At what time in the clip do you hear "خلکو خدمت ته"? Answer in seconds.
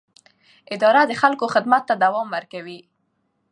1.21-1.93